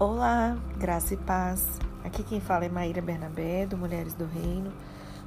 [0.00, 1.78] Olá, graça e paz.
[2.02, 4.72] Aqui quem fala é Maíra Bernabé, do Mulheres do Reino.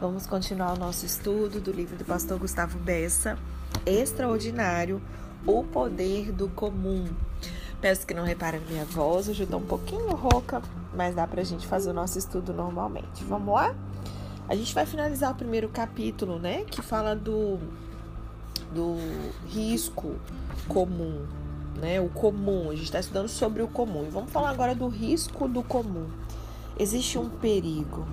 [0.01, 3.37] Vamos continuar o nosso estudo do livro do pastor Gustavo Bessa,
[3.85, 4.99] Extraordinário,
[5.45, 7.05] O Poder do Comum.
[7.79, 10.59] Peço que não reparem minha voz, hoje eu estou um pouquinho rouca,
[10.95, 13.23] mas dá pra gente fazer o nosso estudo normalmente.
[13.25, 13.75] Vamos lá?
[14.49, 16.63] A gente vai finalizar o primeiro capítulo, né?
[16.63, 17.59] Que fala do,
[18.73, 18.97] do
[19.45, 20.15] risco
[20.67, 21.27] comum,
[21.75, 21.99] né?
[21.99, 22.69] O comum.
[22.69, 24.05] A gente está estudando sobre o comum.
[24.05, 26.07] E vamos falar agora do risco do comum.
[26.79, 28.05] Existe um perigo.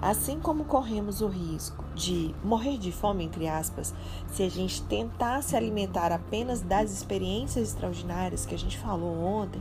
[0.00, 3.92] Assim como corremos o risco de morrer de fome, entre aspas,
[4.28, 9.60] se a gente tentar se alimentar apenas das experiências extraordinárias que a gente falou ontem,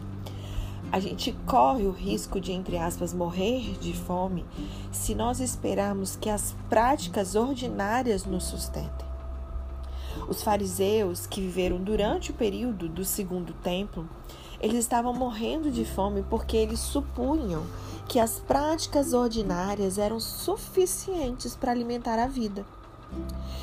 [0.91, 4.46] a gente corre o risco de, entre aspas, morrer de fome
[4.91, 9.07] se nós esperarmos que as práticas ordinárias nos sustentem.
[10.27, 14.07] Os fariseus que viveram durante o período do segundo templo,
[14.60, 17.63] eles estavam morrendo de fome porque eles supunham
[18.07, 22.65] que as práticas ordinárias eram suficientes para alimentar a vida.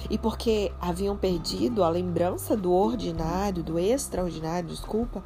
[0.08, 5.22] E porque haviam perdido a lembrança do ordinário, do extraordinário, desculpa,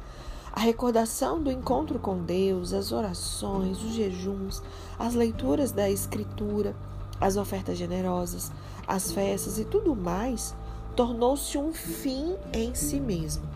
[0.51, 4.61] a recordação do encontro com Deus, as orações, os jejuns,
[4.97, 6.75] as leituras da Escritura,
[7.19, 8.51] as ofertas generosas,
[8.87, 10.55] as festas e tudo mais,
[10.95, 13.47] tornou-se um fim em si mesmo.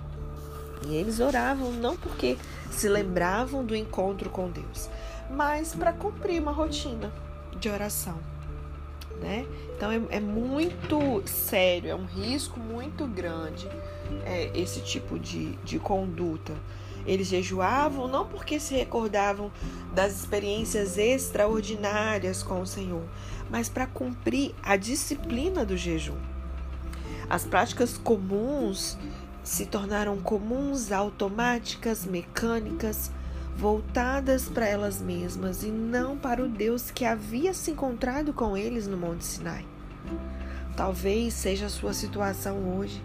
[0.87, 2.37] E eles oravam não porque
[2.69, 4.89] se lembravam do encontro com Deus,
[5.29, 7.11] mas para cumprir uma rotina
[7.59, 8.17] de oração.
[9.21, 9.45] Né?
[9.75, 13.69] Então é, é, muito sério, é um risco muito grande
[14.25, 16.53] é, esse tipo de, de conduta.
[17.05, 19.51] Eles jejuavam não porque se recordavam
[19.93, 23.03] das experiências extraordinárias com o Senhor,
[23.49, 26.32] mas para cumprir a disciplina do jejum.
[27.29, 28.97] As práticas comuns
[29.43, 33.11] se tornaram comuns, automáticas, mecânicas,
[33.55, 38.87] voltadas para elas mesmas e não para o Deus que havia se encontrado com eles
[38.87, 39.65] no Monte Sinai.
[40.75, 43.01] Talvez seja a sua situação hoje.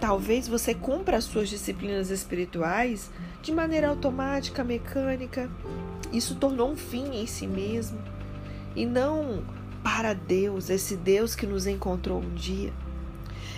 [0.00, 3.10] Talvez você cumpra as suas disciplinas espirituais
[3.42, 5.50] de maneira automática, mecânica.
[6.12, 7.98] Isso tornou um fim em si mesmo
[8.74, 9.44] e não
[9.82, 12.72] para Deus, esse Deus que nos encontrou um dia.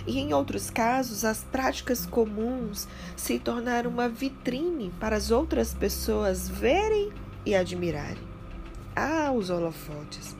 [0.05, 6.49] E em outros casos, as práticas comuns se tornaram uma vitrine para as outras pessoas
[6.49, 7.11] verem
[7.45, 8.27] e admirarem.
[8.95, 10.35] Ah, os holofotes!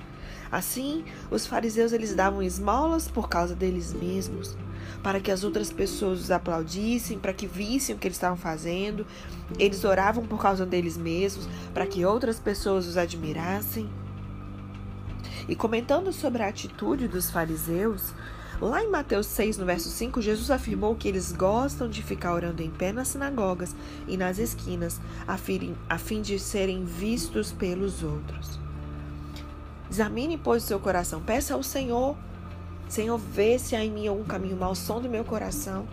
[0.52, 4.58] Assim, os fariseus eles davam esmolas por causa deles mesmos,
[5.03, 9.06] para que as outras pessoas os aplaudissem, para que vissem o que eles estavam fazendo.
[9.59, 13.88] Eles oravam por causa deles mesmos, para que outras pessoas os admirassem.
[15.47, 18.14] E comentando sobre a atitude dos fariseus,
[18.62, 22.62] Lá em Mateus 6, no verso 5, Jesus afirmou que eles gostam de ficar orando
[22.62, 23.74] em pé nas sinagogas
[24.06, 28.59] e nas esquinas, a fim, de serem vistos pelos outros.
[29.90, 31.22] Examine, pois, o seu coração.
[31.22, 32.18] Peça ao Senhor,
[32.90, 35.88] Senhor, vê se há em mim algum caminho mau, som do meu coração,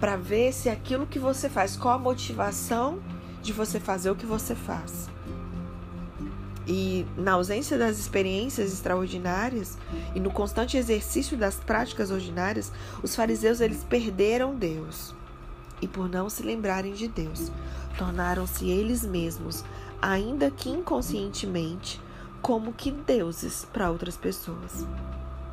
[0.00, 2.98] para ver se aquilo que você faz, qual a motivação
[3.42, 5.10] de você fazer o que você faz.
[6.66, 9.76] E na ausência das experiências extraordinárias
[10.14, 15.14] e no constante exercício das práticas ordinárias, os fariseus eles perderam Deus.
[15.82, 17.52] E por não se lembrarem de Deus,
[17.98, 19.62] tornaram-se eles mesmos,
[20.00, 22.00] ainda que inconscientemente,
[22.40, 24.86] como que deuses para outras pessoas.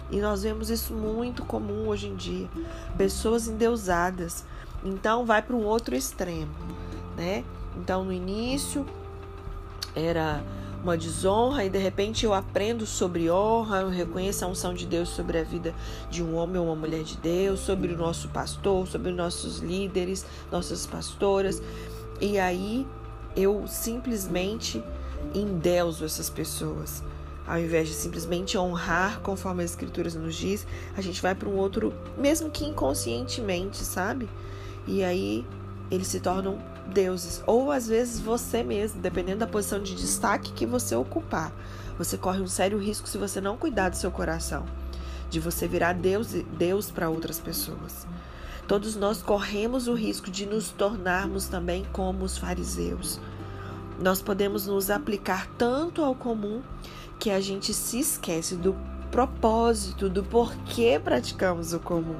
[0.09, 2.49] E nós vemos isso muito comum hoje em dia,
[2.97, 4.45] pessoas endeusadas.
[4.83, 6.51] Então vai para um outro extremo,
[7.15, 7.43] né?
[7.77, 8.85] Então no início
[9.95, 10.43] era
[10.83, 15.09] uma desonra e de repente eu aprendo sobre honra, eu reconheço a unção de Deus
[15.09, 15.73] sobre a vida
[16.09, 20.25] de um homem ou uma mulher de Deus, sobre o nosso pastor, sobre nossos líderes,
[20.51, 21.61] nossas pastoras.
[22.19, 22.87] E aí
[23.35, 24.83] eu simplesmente
[25.33, 27.03] endeuso essas pessoas.
[27.45, 30.65] Ao invés de simplesmente honrar conforme as escrituras nos diz,
[30.95, 34.29] a gente vai para um outro, mesmo que inconscientemente, sabe?
[34.87, 35.45] E aí
[35.89, 36.59] eles se tornam
[36.91, 41.51] deuses, ou às vezes você mesmo, dependendo da posição de destaque que você ocupar.
[41.97, 44.65] Você corre um sério risco se você não cuidar do seu coração,
[45.29, 48.05] de você virar Deus, Deus para outras pessoas.
[48.67, 53.19] Todos nós corremos o risco de nos tornarmos também como os fariseus.
[53.99, 56.61] Nós podemos nos aplicar tanto ao comum
[57.19, 58.75] que a gente se esquece do
[59.11, 62.19] propósito, do porquê praticamos o comum,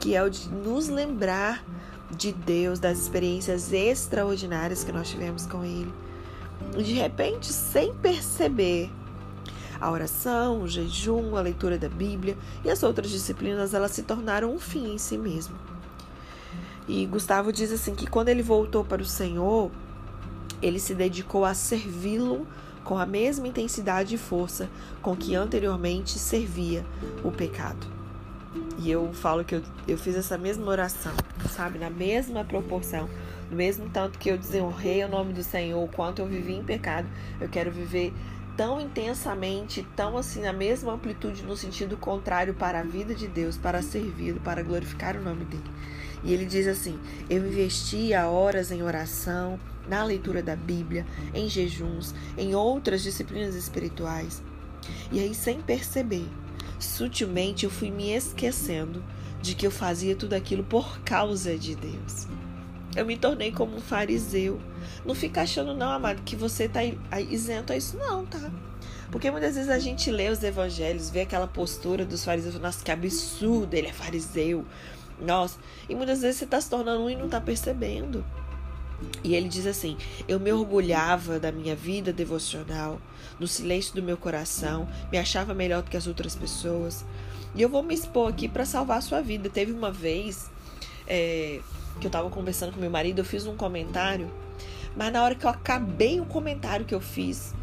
[0.00, 1.64] que é o de nos lembrar
[2.16, 5.92] de Deus, das experiências extraordinárias que nós tivemos com Ele.
[6.76, 8.90] De repente, sem perceber,
[9.82, 14.54] a oração, o jejum, a leitura da Bíblia e as outras disciplinas, elas se tornaram
[14.54, 15.56] um fim em si mesmo.
[16.86, 19.72] E Gustavo diz assim que quando ele voltou para o Senhor,
[20.62, 22.46] ele se dedicou a servi-lo
[22.84, 24.70] com a mesma intensidade e força
[25.00, 26.86] com que anteriormente servia
[27.24, 27.84] o pecado.
[28.78, 31.12] E eu falo que eu, eu fiz essa mesma oração,
[31.50, 31.78] sabe?
[31.78, 33.08] Na mesma proporção.
[33.50, 37.06] No mesmo tanto que eu desonrei o nome do Senhor, quanto eu vivi em pecado,
[37.40, 38.12] eu quero viver
[38.56, 43.56] tão intensamente, tão assim, na mesma amplitude, no sentido contrário para a vida de Deus,
[43.56, 45.70] para servi-lo, para glorificar o nome dele.
[46.24, 46.98] E ele diz assim:
[47.28, 49.58] Eu investia horas em oração,
[49.88, 51.04] na leitura da Bíblia,
[51.34, 54.42] em jejuns, em outras disciplinas espirituais.
[55.10, 56.28] E aí, sem perceber,
[56.84, 59.02] sutilmente eu fui me esquecendo
[59.40, 62.26] de que eu fazia tudo aquilo por causa de Deus.
[62.94, 64.60] Eu me tornei como um fariseu.
[65.04, 66.80] Não fica achando, não, amado, que você está
[67.18, 68.50] isento a isso, não, tá?
[69.10, 72.90] Porque muitas vezes a gente lê os evangelhos, vê aquela postura dos fariseus, nossa, que
[72.90, 74.64] absurdo, ele é fariseu.
[75.20, 75.58] Nossa,
[75.88, 78.24] e muitas vezes você está se tornando um e não está percebendo.
[79.24, 79.96] E ele diz assim:
[80.26, 83.00] Eu me orgulhava da minha vida devocional,
[83.38, 87.04] no silêncio do meu coração, me achava melhor do que as outras pessoas.
[87.54, 89.50] E eu vou me expor aqui para salvar a sua vida.
[89.50, 90.50] Teve uma vez
[91.06, 91.60] é,
[92.00, 94.30] que eu estava conversando com meu marido, eu fiz um comentário,
[94.96, 97.54] mas na hora que eu acabei o comentário que eu fiz,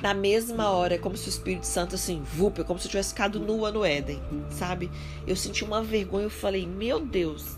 [0.00, 3.10] na mesma hora, é como se o Espírito Santo, assim, vupa, como se eu tivesse
[3.10, 4.90] ficado nua no Éden, sabe?
[5.26, 7.56] Eu senti uma vergonha, eu falei, meu Deus,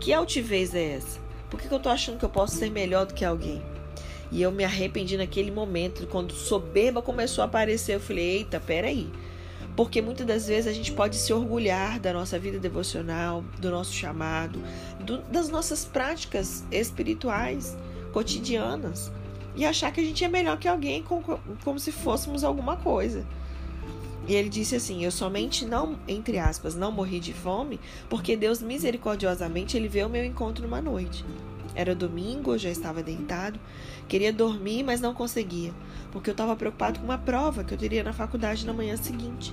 [0.00, 1.20] que altivez é essa?
[1.50, 3.62] Por que, que eu tô achando que eu posso ser melhor do que alguém?
[4.30, 9.10] E eu me arrependi naquele momento, quando soberba começou a aparecer, eu falei, eita, peraí.
[9.74, 13.92] Porque muitas das vezes a gente pode se orgulhar da nossa vida devocional, do nosso
[13.92, 14.62] chamado,
[15.00, 17.76] do, das nossas práticas espirituais
[18.12, 19.10] cotidianas
[19.56, 23.24] e achar que a gente é melhor que alguém, como, como se fôssemos alguma coisa.
[24.30, 28.62] E ele disse assim: Eu somente não, entre aspas, não morri de fome, porque Deus
[28.62, 31.24] misericordiosamente ele veio ao meu encontro numa noite.
[31.74, 33.58] Era domingo, eu já estava deitado,
[34.06, 35.72] queria dormir, mas não conseguia,
[36.12, 39.52] porque eu estava preocupado com uma prova que eu teria na faculdade na manhã seguinte.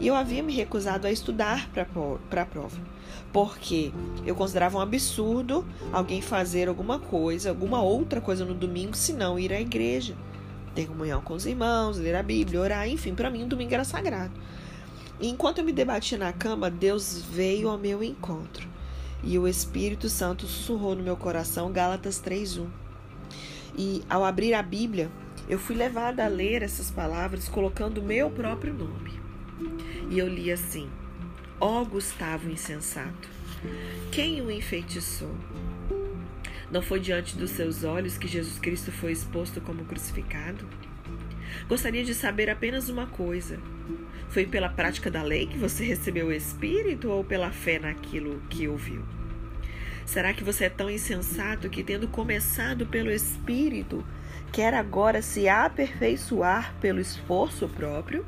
[0.00, 2.76] E eu havia me recusado a estudar para a prova,
[3.32, 3.92] porque
[4.26, 9.38] eu considerava um absurdo alguém fazer alguma coisa, alguma outra coisa no domingo, se não
[9.38, 10.16] ir à igreja
[10.74, 13.84] ter comunhão com os irmãos, ler a Bíblia, orar, enfim, para mim o domingo era
[13.84, 14.32] sagrado.
[15.20, 18.68] E enquanto eu me debatia na cama, Deus veio ao meu encontro.
[19.22, 22.66] E o Espírito Santo sussurrou no meu coração Gálatas 3:1.
[23.78, 25.10] E ao abrir a Bíblia,
[25.48, 29.20] eu fui levada a ler essas palavras colocando o meu próprio nome.
[30.10, 30.88] E eu li assim:
[31.60, 33.28] Ó oh, Gustavo insensato,
[34.10, 35.34] quem o enfeitiçou?
[36.72, 40.66] Não foi diante dos seus olhos que Jesus Cristo foi exposto como crucificado?
[41.68, 43.60] Gostaria de saber apenas uma coisa:
[44.30, 48.66] foi pela prática da lei que você recebeu o Espírito ou pela fé naquilo que
[48.66, 49.02] ouviu?
[50.06, 54.02] Será que você é tão insensato que, tendo começado pelo Espírito,
[54.50, 58.24] quer agora se aperfeiçoar pelo esforço próprio?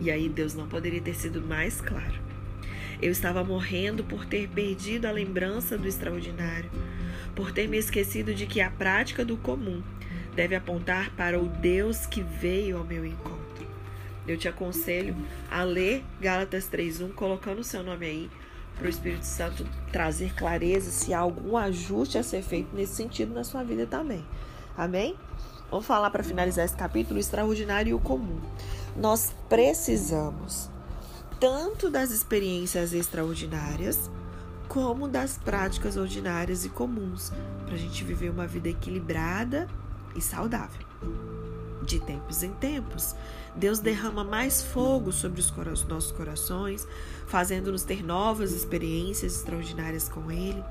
[0.00, 2.19] E aí Deus não poderia ter sido mais claro.
[3.02, 6.70] Eu estava morrendo por ter perdido a lembrança do extraordinário,
[7.34, 9.82] por ter me esquecido de que a prática do comum
[10.34, 13.66] deve apontar para o Deus que veio ao meu encontro.
[14.28, 15.16] Eu te aconselho
[15.50, 18.30] a ler Gálatas 3:1, colocando o seu nome aí,
[18.76, 23.32] para o Espírito Santo trazer clareza se há algum ajuste a ser feito nesse sentido
[23.32, 24.24] na sua vida também.
[24.76, 25.16] Amém?
[25.70, 28.40] Vamos falar para finalizar esse capítulo extraordinário e o comum.
[28.96, 30.70] Nós precisamos
[31.40, 34.10] tanto das experiências extraordinárias
[34.68, 37.32] como das práticas ordinárias e comuns,
[37.64, 39.66] para a gente viver uma vida equilibrada
[40.14, 40.86] e saudável.
[41.82, 43.16] De tempos em tempos,
[43.56, 45.50] Deus derrama mais fogo sobre os
[45.88, 46.86] nossos corações,
[47.26, 50.62] fazendo-nos ter novas experiências extraordinárias com Ele.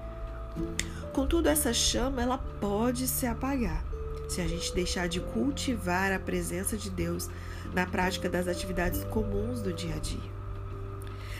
[1.11, 3.83] Contudo, essa chama ela pode se apagar
[4.29, 7.27] se a gente deixar de cultivar a presença de Deus
[7.73, 10.38] na prática das atividades comuns do dia a dia.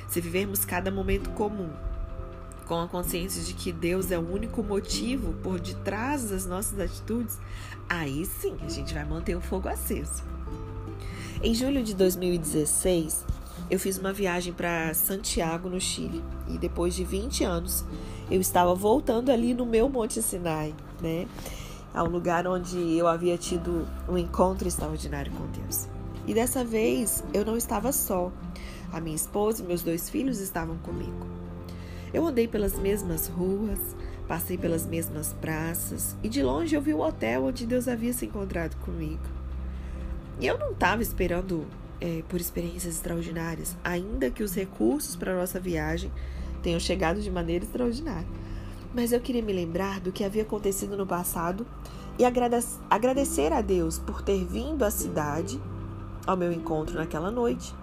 [0.10, 1.70] Se vivermos cada momento comum
[2.68, 7.39] com a consciência de que Deus é o único motivo por detrás das nossas atitudes,
[7.88, 10.24] aí sim a gente vai manter o fogo aceso.
[11.42, 13.25] Em julho de 2016,
[13.70, 17.86] eu fiz uma viagem para Santiago, no Chile, e depois de 20 anos,
[18.30, 21.28] eu estava voltando ali no meu Monte Sinai, né?
[21.94, 25.88] Ao lugar onde eu havia tido um encontro extraordinário com Deus.
[26.28, 28.32] E dessa vez eu não estava só.
[28.91, 31.27] A minha esposa e meus dois filhos estavam comigo.
[32.13, 33.79] Eu andei pelas mesmas ruas,
[34.27, 38.25] passei pelas mesmas praças e de longe eu vi o hotel onde Deus havia se
[38.25, 39.22] encontrado comigo.
[40.39, 41.67] E eu não estava esperando
[42.01, 46.12] é, por experiências extraordinárias, ainda que os recursos para nossa viagem
[46.63, 48.27] tenham chegado de maneira extraordinária.
[48.93, 51.65] mas eu queria me lembrar do que havia acontecido no passado
[52.17, 55.62] e agradecer a Deus por ter vindo à cidade
[56.25, 57.74] ao meu encontro naquela noite.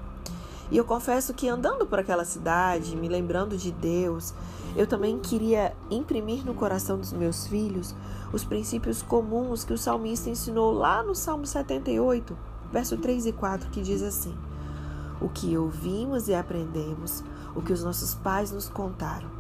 [0.71, 4.35] E eu confesso que andando por aquela cidade, me lembrando de Deus,
[4.75, 7.95] eu também queria imprimir no coração dos meus filhos
[8.33, 12.37] os princípios comuns que o salmista ensinou lá no Salmo 78,
[12.73, 14.37] verso 3 e 4, que diz assim:
[15.21, 17.23] O que ouvimos e aprendemos,
[17.55, 19.31] o que os nossos pais nos contaram,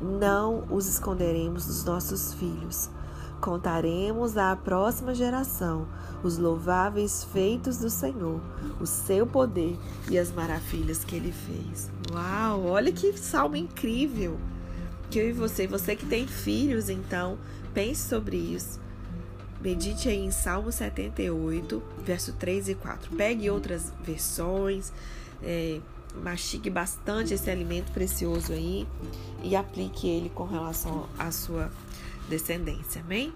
[0.00, 2.90] não os esconderemos dos nossos filhos.
[3.42, 5.88] Contaremos à próxima geração
[6.22, 8.40] os louváveis feitos do Senhor,
[8.80, 9.76] o seu poder
[10.08, 11.90] e as maravilhas que ele fez.
[12.12, 14.38] Uau, olha que salmo incrível!
[15.10, 17.36] Que eu e você, você que tem filhos, então,
[17.74, 18.80] pense sobre isso.
[19.60, 23.16] Medite aí em Salmo 78, verso 3 e 4.
[23.16, 24.92] Pegue outras versões,
[25.42, 25.80] é,
[26.22, 28.86] mastigue bastante esse alimento precioso aí
[29.42, 31.72] e aplique ele com relação à sua
[32.28, 33.00] descendência.
[33.02, 33.32] Amém?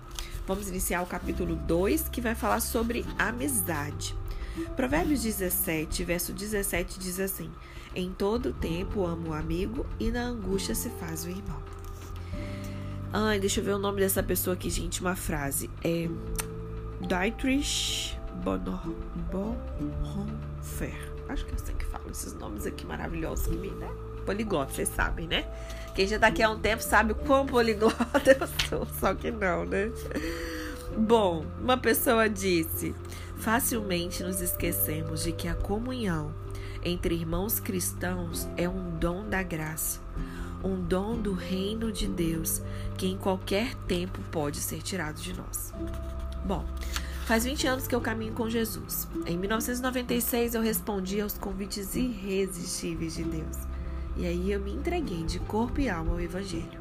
[0.47, 4.15] Vamos iniciar o capítulo 2, que vai falar sobre amizade.
[4.75, 7.51] Provérbios 17, verso 17 diz assim:
[7.95, 11.63] Em todo tempo amo o amigo e na angústia se faz o irmão.
[13.13, 15.01] Ai, deixa eu ver o nome dessa pessoa aqui, gente.
[15.01, 15.71] Uma frase.
[15.83, 16.09] É
[17.07, 18.17] Dietrich
[19.31, 19.57] Bonhoeffer.
[21.29, 23.91] Acho que é assim que fala esses nomes aqui maravilhosos que me, né?
[24.27, 25.47] Poliglota, vocês sabem, né?
[25.95, 27.97] Quem já tá aqui há um tempo sabe o quão poliglota
[28.39, 29.91] eu sou, só que não, né?
[30.95, 32.95] Bom, uma pessoa disse:
[33.39, 36.35] facilmente nos esquecemos de que a comunhão
[36.85, 40.01] entre irmãos cristãos é um dom da graça,
[40.63, 42.61] um dom do reino de Deus
[42.99, 45.73] que em qualquer tempo pode ser tirado de nós.
[46.45, 46.65] Bom,
[47.25, 49.09] faz 20 anos que eu caminho com Jesus.
[49.27, 53.76] Em 1996 eu respondi aos convites irresistíveis de Deus.
[54.17, 56.81] E aí eu me entreguei de corpo e alma ao Evangelho.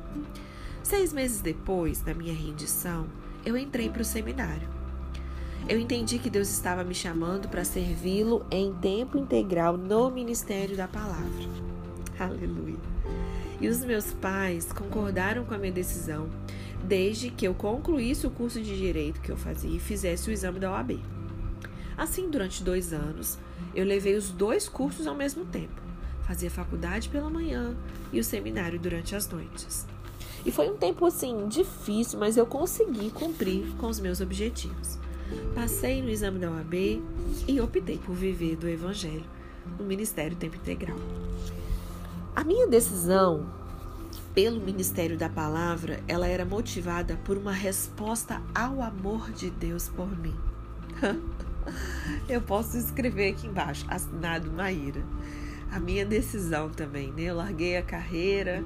[0.82, 3.08] Seis meses depois da minha rendição,
[3.46, 4.70] eu entrei para o seminário.
[5.68, 10.88] Eu entendi que Deus estava me chamando para servi-lo em tempo integral no ministério da
[10.88, 11.26] palavra.
[12.20, 12.78] Aleluia.
[13.60, 16.30] E os meus pais concordaram com a minha decisão,
[16.84, 20.60] desde que eu concluísse o curso de direito que eu fazia e fizesse o exame
[20.60, 21.00] da OAB.
[21.98, 23.38] Assim, durante dois anos,
[23.74, 25.85] eu levei os dois cursos ao mesmo tempo.
[26.26, 27.76] Fazia faculdade pela manhã
[28.12, 29.86] e o seminário durante as noites.
[30.44, 34.98] E foi um tempo assim difícil, mas eu consegui cumprir com os meus objetivos.
[35.54, 37.02] Passei no exame da OAB
[37.48, 39.26] e optei por viver do Evangelho
[39.78, 40.98] no Ministério Tempo Integral.
[42.36, 43.48] A minha decisão
[44.36, 50.10] pelo Ministério da Palavra, ela era motivada por uma resposta ao amor de Deus por
[50.20, 50.36] mim.
[52.28, 55.02] eu posso escrever aqui embaixo, assinado Maíra
[55.76, 57.24] a minha decisão também, né?
[57.24, 58.64] Eu larguei a carreira,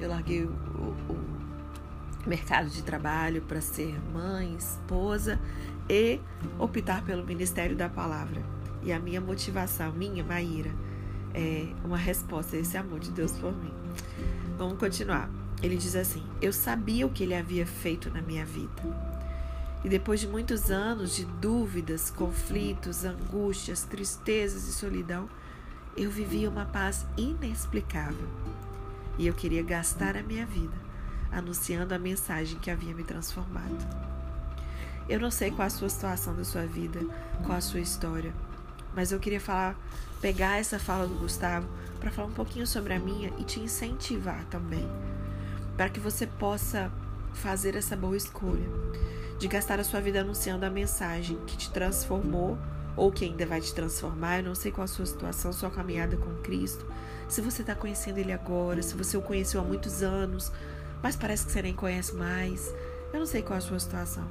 [0.00, 1.24] eu larguei o, o,
[2.24, 5.38] mercado de trabalho para ser mãe, esposa
[5.90, 6.20] e
[6.56, 8.40] optar pelo ministério da palavra.
[8.84, 10.70] E a minha motivação, minha, Maíra,
[11.34, 13.74] é uma resposta a esse amor de Deus por mim.
[14.56, 15.28] Vamos continuar.
[15.60, 18.80] Ele diz assim: Eu sabia o que ele havia feito na minha vida.
[19.84, 25.28] E depois de muitos anos de dúvidas, conflitos, angústias, tristezas e solidão,
[25.96, 28.28] eu vivia uma paz inexplicável
[29.16, 30.76] e eu queria gastar a minha vida
[31.30, 33.76] anunciando a mensagem que havia me transformado.
[35.08, 37.00] Eu não sei qual a sua situação da sua vida,
[37.44, 38.32] qual a sua história,
[38.94, 39.76] mas eu queria falar,
[40.20, 41.68] pegar essa fala do Gustavo
[42.00, 44.88] para falar um pouquinho sobre a minha e te incentivar também,
[45.76, 46.90] para que você possa
[47.34, 48.68] fazer essa boa escolha
[49.38, 52.56] de gastar a sua vida anunciando a mensagem que te transformou
[52.96, 54.38] ou que ainda vai te transformar.
[54.38, 56.86] Eu não sei qual a sua situação, sua caminhada com Cristo.
[57.28, 60.52] Se você está conhecendo Ele agora, se você o conheceu há muitos anos,
[61.02, 62.74] mas parece que você nem conhece mais.
[63.12, 64.26] Eu não sei qual a sua situação,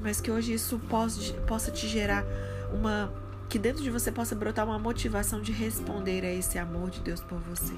[0.00, 0.80] mas que hoje isso
[1.46, 2.24] possa te gerar
[2.72, 3.12] uma.
[3.48, 7.20] que dentro de você possa brotar uma motivação de responder a esse amor de Deus
[7.20, 7.74] por você.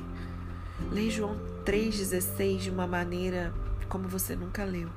[0.93, 3.53] Leia João 3,16 de uma maneira
[3.89, 4.89] como você nunca leu.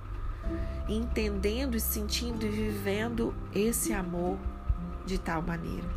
[0.88, 4.38] Entendendo e sentindo e vivendo esse amor
[5.06, 5.88] de tal maneira.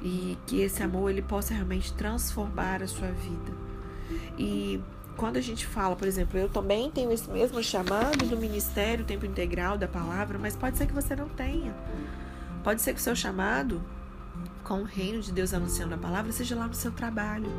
[0.00, 3.52] E que esse amor ele possa realmente transformar a sua vida.
[4.38, 4.80] E
[5.16, 9.26] quando a gente fala, por exemplo, eu também tenho esse mesmo chamado do ministério, tempo
[9.26, 11.74] integral da palavra, mas pode ser que você não tenha.
[12.62, 13.82] Pode ser que o seu chamado
[14.62, 17.50] com o reino de Deus anunciando a palavra seja lá no seu trabalho.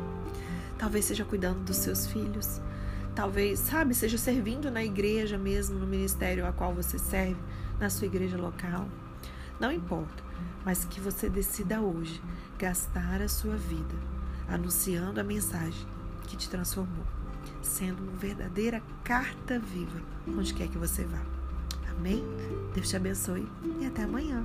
[0.78, 2.60] Talvez seja cuidando dos seus filhos.
[3.14, 7.36] Talvez, sabe, seja servindo na igreja mesmo, no ministério a qual você serve,
[7.78, 8.86] na sua igreja local
[9.60, 10.24] não importa,
[10.64, 12.20] mas que você decida hoje
[12.58, 13.94] gastar a sua vida
[14.48, 15.86] anunciando a mensagem
[16.26, 17.04] que te transformou,
[17.62, 21.22] sendo uma verdadeira carta viva onde quer que você vá.
[21.90, 22.24] Amém?
[22.74, 23.46] Deus te abençoe
[23.80, 24.44] e até amanhã.